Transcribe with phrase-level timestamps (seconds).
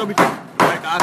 [0.00, 0.30] Kom hier.
[0.56, 1.02] Kyk aan.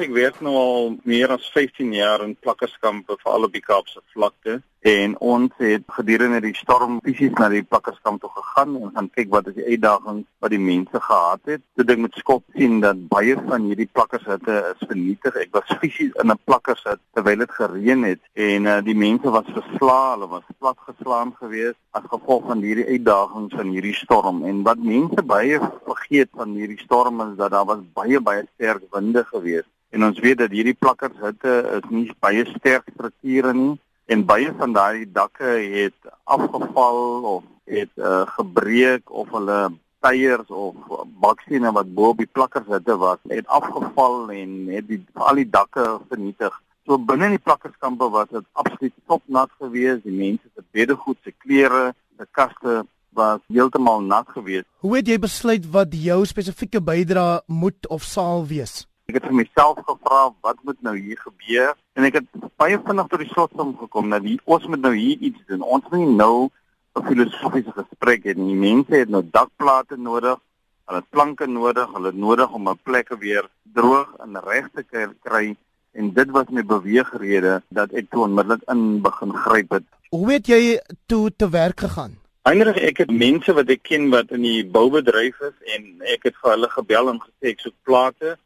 [0.00, 4.00] Ek werk nou al meer as 15 jaar in plakkerskampe vir al op die Kaapse
[4.14, 9.08] vlakte en ons het gedurende die storm fisies na die plakkerskamp toe gegaan en gaan
[9.10, 11.62] kyk wat is die uitdagings wat die mense gehad het.
[11.74, 15.34] Toe ek met skok sien dat baie van hierdie plakkershitte is vernietig.
[15.42, 19.50] Ek was fisies in 'n plakkershut terwyl dit gereën het en uh, die mense was
[19.50, 24.44] versla, hulle was platgeslaan geweest as gevolg van hierdie uitdagings van hierdie storm.
[24.44, 28.86] En wat mense baie vergeet van hierdie storm is dat daar was baie baie sterk
[28.94, 29.68] winde geweest.
[29.90, 34.72] En ons weet dat hierdie plakkershitte is nie baie sterk strukture nie en baie van
[34.72, 37.00] daai dakke het afgeval
[37.34, 39.58] of het uh, gebreek of hulle
[40.00, 40.76] tyres of
[41.20, 45.84] bakstene wat bo op die plakkershitte was het afgeval en het die al die dakke
[46.08, 46.56] vernietig.
[46.88, 50.06] So binne die plakkerskampe was dit absoluut topnat geweest.
[50.08, 54.68] Die mense se beddegoed, se klere, se kaste was heeltemal nat geweest.
[54.80, 58.86] Hoe het jy besluit wat jou spesifieke bydrae moet of sal wees?
[59.08, 62.26] Ek het vir myself gevra wat moet nou hier gebeur en ek het
[62.60, 65.62] baie vinnig tot die slotsom gekom dat die, ons moet nou hier iets doen.
[65.64, 66.50] Ons moet nie nou
[66.92, 68.52] 'n filosofiese gesprek hê nie.
[68.52, 70.36] Mense het nou dakplate nodig,
[70.84, 74.84] hulle het planke nodig, hulle het nodig om 'n plek weer droog en reg te
[75.24, 75.56] kry
[75.92, 79.86] en dit was my beweegrede dat ek toe onmiddellik in begin gryp het.
[80.10, 82.18] Hoe het jy toe te werk gegaan?
[82.42, 86.36] Eindelik ek het mense wat ek ken wat in die boubedryf is en ek het
[86.42, 88.36] vir hulle gebel en gesê ek soek plate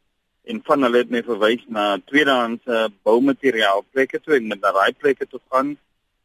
[0.43, 5.27] en van hulle het my verwys na tweedehandse boumateriaal plekke toe en met daai plekke
[5.27, 5.75] toe gaan.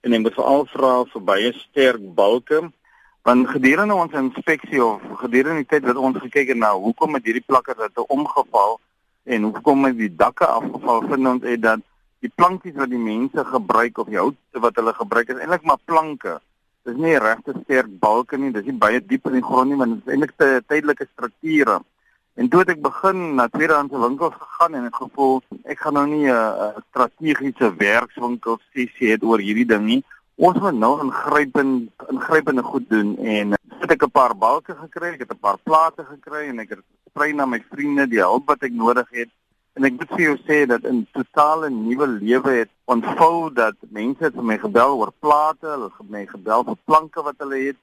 [0.03, 2.67] En ek moet veral vra vir baie sterk balke
[3.29, 7.27] want gedurende ons inspeksie of gedurende die tyd wat ons gekyk het na hoekom het
[7.29, 8.79] hierdie plakkers het omgeval
[9.29, 11.83] en hoekom het die dakke afgeval vind ons het dat
[12.25, 15.83] die plankies wat die mense gebruik of die hout wat hulle gebruik is eintlik maar
[15.85, 16.39] planke.
[16.89, 19.99] Dis nie regte sterk balke nie dis nie baie diep in die grond nie want
[19.99, 20.35] dit is eintlik
[20.71, 21.83] tydelike strukture
[22.39, 25.41] En toe het ek begin na tweedehandse winkels gegaan en ek gevoel
[25.73, 30.03] ek gaan nou nie 'n strategiese werkswinkel sessie hê oor hierdie ding nie.
[30.37, 35.25] Ons moet nou ingrypend ingrypende goed doen en het ek 'n paar balke gekry, ek
[35.27, 38.63] het 'n paar plate gekry en ek het sprei na my vriende die hulp wat
[38.63, 39.31] ek nodig het.
[39.75, 44.23] En ek moet vir jou sê dat 'n totale nuwe lewe het ontvou dat mense
[44.25, 47.77] het vir my gebel oor plate, hulle het my gebel vir planke wat hulle het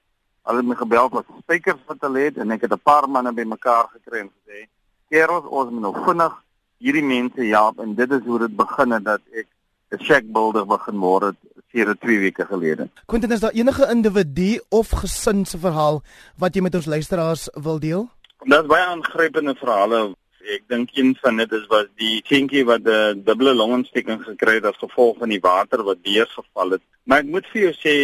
[0.45, 3.31] Hulle het my gebel wat spykers wat hulle het en ek het 'n paar manne
[3.33, 4.67] bymekaar gekry en gesê:
[5.09, 6.33] "Kerels, ons moet nou vinnig
[6.77, 9.47] hierdie mense help en dit is hoe dit begin het dat ek
[9.91, 11.37] 'n shack builder begin word het
[11.71, 16.03] vir 2 weke gelede." Quentin, is daar enige individu of gesin se verhaal
[16.37, 18.09] wat jy met ons luisteraars wil deel?
[18.43, 22.85] Dit is baie aangrypende verhale Ek dink een van dit is was die seentjie wat
[22.85, 26.81] 'n dubbele longontsteking gekry het as gevolg van die water wat deurgeval het.
[27.03, 27.95] Maar ek moet vir jou sê,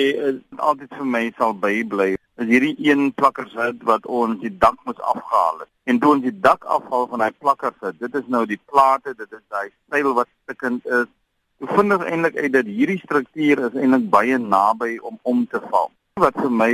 [0.57, 5.63] altyd vir my sal bybly is hierdie een plakkershout wat ons die dak moes afgehaal
[5.63, 5.69] het.
[5.89, 9.31] En toe ons die dak afhaal van daai plakkershout, dit is nou die plate, dit
[9.31, 11.09] is daai styl wat stukkend is.
[11.61, 15.61] Ek vind dit eintlik uit dat hierdie struktuur is eintlik baie naby om om te
[15.69, 15.91] val.
[16.21, 16.71] Wat vir my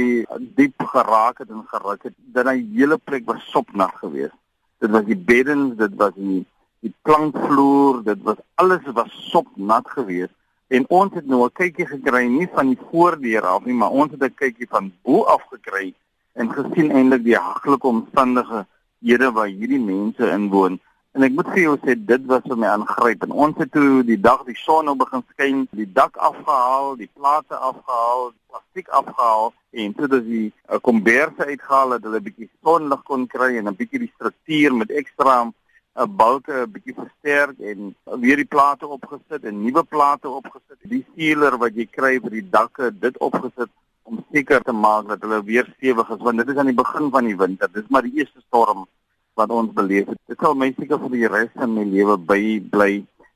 [0.59, 4.35] diep geraak het en geruk het, dat daai hele plek was sopnat geweest.
[4.83, 6.43] Dit was die beddens, dit was die
[6.85, 10.36] die plankvloer, dit was alles was sopnat geweest.
[10.67, 14.11] En ons het nou 'n kykie gekry nie van die voordeur af nie, maar ons
[14.11, 15.93] het 'n kykie van bo af gekry
[16.33, 20.79] en gesien eintlik die haglike omstandighede waar hierdie mense inwoon.
[21.11, 23.23] En ek moet vir jou sê dit was vir my aangryp.
[23.23, 27.09] En ons het toe die dag die son nou begin skyn, die dak afgehaal, die
[27.13, 32.23] plate afgehaal, die plastiek afgehaal en toe dat die uh, komberse uitgehaal het, hulle 'n
[32.23, 35.51] bietjie sonlig kon kry en 'n bietjie die struktuur met ekstra
[35.97, 40.79] 'n balke 'n bietjie versterk en weer die plate opgesit en nuwe plate opgesit.
[40.93, 43.71] Die sealer wat jy kry vir die dakke, dit opgesit
[44.03, 47.09] om seker te maak dat hulle weer stewig is want dit is aan die begin
[47.09, 47.71] van die winter.
[47.73, 48.85] Dis maar die eerste storm
[49.33, 50.19] wat ons beleef het.
[50.27, 52.41] Dit sal my seker vir die res van my lewe by
[52.71, 52.91] bly.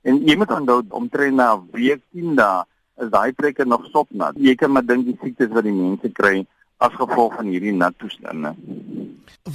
[0.06, 2.64] En jy moet onthou omtrent na week 10 dae
[3.02, 4.38] is daai plekke nog sopnat.
[4.38, 6.46] Jy kan maar dink die siektes wat die mense kry
[6.82, 8.54] as gevolg van hierdie nat toestande.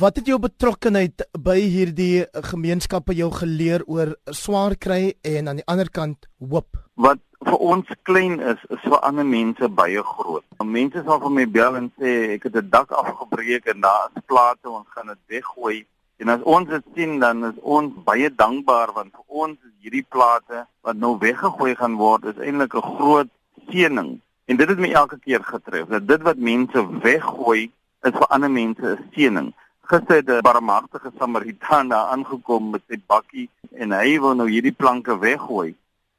[0.00, 5.66] Wat het jou betrokkeheid by hierdie gemeenskappe jou geleer oor swaar kry en aan die
[5.66, 6.78] ander kant hoop?
[6.94, 10.44] Wat vir ons klein is, is vir ander mense baie groot.
[10.64, 14.22] Mense sal vir my bel en sê ek het 'n dak afgebreek en daar is
[14.26, 15.86] plate ons gaan dit weggooi.
[16.18, 20.06] En as ons dit sien dan is ons baie dankbaar want vir ons is hierdie
[20.08, 23.28] plate wat nou weggegooi gaan word is eintlik 'n groot
[23.70, 25.86] seëning En dit het my elke keer getref.
[25.90, 27.70] Dat dit wat mense weggooi
[28.06, 29.54] is vir ander mense 'n seëning.
[29.86, 34.72] Gister het 'n barmhartige Samaritaan daar aangekom met sy bakkie en hy wil nou hierdie
[34.72, 35.74] planke weggooi.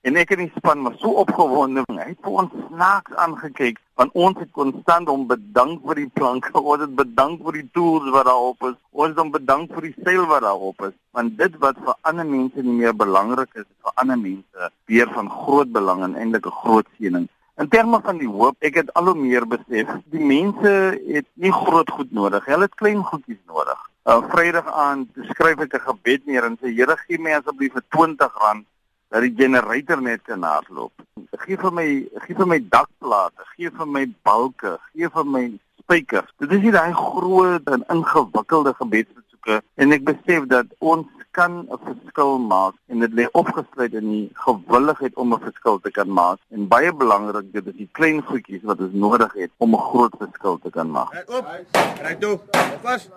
[0.07, 1.83] en ek en die span was so opgewonde.
[1.87, 6.53] Hy het vir ons snaaks aangekyk want ons het konstant hom bedank vir die planke,
[6.71, 8.77] ons het bedank vir die tools wat daarop is.
[8.91, 12.25] Ons het hom bedank vir die seil wat daarop is, want dit wat vir ander
[12.25, 16.47] mense nie meer belangrik is, is vir ander mense weer van groot belang en eintlik
[16.47, 17.27] 'n groot seëning.
[17.57, 20.71] In terme van die hoop, ek het al hoe meer besef, die mense
[21.09, 23.80] het nie groot goed nodig, hulle het klein goedjies nodig.
[24.06, 27.83] Uh, Vrydag aand skryf ek 'n gebed neer en sê Here gee my asseblief vir
[27.89, 28.62] R20
[29.09, 30.94] dat die generator net kan hardloop.
[31.48, 31.88] Gee vir my
[32.27, 35.44] gee vir my dakplate, gee vir my balke, gee vir my
[35.81, 36.30] spykers.
[36.38, 41.07] Dit is nie daai groot en ingewikkelde gebedsversoeke en ek besef dat ons
[41.39, 45.91] kan 'n verskil maak en dit lê opgesluit in die gewilligheid om 'n verskil te
[45.97, 49.75] kan maak en baie belangrik dit is die klein goedjies wat ons nodig het om
[49.75, 51.13] 'n groot verskil te kan maak.
[51.13, 51.45] Ry op.
[52.01, 52.39] Ry toe.
[52.81, 53.09] Vas.